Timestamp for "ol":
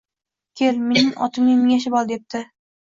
2.03-2.13